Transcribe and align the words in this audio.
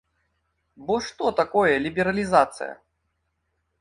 Бо 0.87 0.95
што 1.09 1.25
такое 1.41 1.73
лібералізацыя? 1.85 2.73